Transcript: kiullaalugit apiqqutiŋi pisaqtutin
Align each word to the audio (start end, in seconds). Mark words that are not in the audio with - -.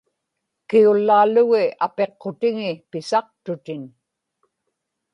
kiullaalugit 0.69 1.71
apiqqutiŋi 1.85 2.71
pisaqtutin 2.91 3.83